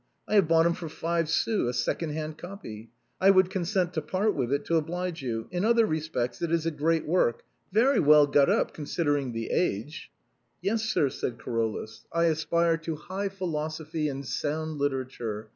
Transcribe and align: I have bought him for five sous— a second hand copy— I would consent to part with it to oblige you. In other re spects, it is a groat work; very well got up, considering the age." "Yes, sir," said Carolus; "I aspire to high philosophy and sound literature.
I 0.27 0.33
have 0.33 0.47
bought 0.47 0.65
him 0.65 0.73
for 0.73 0.89
five 0.89 1.29
sous— 1.29 1.69
a 1.69 1.73
second 1.73 2.09
hand 2.13 2.35
copy— 2.39 2.89
I 3.21 3.29
would 3.29 3.51
consent 3.51 3.93
to 3.93 4.01
part 4.01 4.33
with 4.33 4.51
it 4.51 4.65
to 4.65 4.77
oblige 4.77 5.21
you. 5.21 5.47
In 5.51 5.63
other 5.63 5.85
re 5.85 5.99
spects, 5.99 6.41
it 6.41 6.51
is 6.51 6.65
a 6.65 6.71
groat 6.71 7.05
work; 7.05 7.43
very 7.71 7.99
well 7.99 8.25
got 8.25 8.49
up, 8.49 8.73
considering 8.73 9.31
the 9.31 9.51
age." 9.51 10.09
"Yes, 10.59 10.81
sir," 10.85 11.09
said 11.09 11.37
Carolus; 11.37 12.07
"I 12.11 12.23
aspire 12.23 12.77
to 12.77 12.95
high 12.95 13.29
philosophy 13.29 14.07
and 14.09 14.25
sound 14.25 14.79
literature. 14.79 15.49